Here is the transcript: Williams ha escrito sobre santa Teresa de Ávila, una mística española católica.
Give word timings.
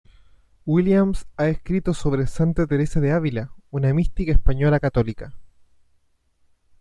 Williams 0.65 1.27
ha 1.37 1.45
escrito 1.47 1.93
sobre 1.93 2.25
santa 2.25 2.65
Teresa 2.65 2.99
de 2.99 3.11
Ávila, 3.11 3.51
una 3.69 3.93
mística 3.93 4.31
española 4.31 4.79
católica. 4.79 5.35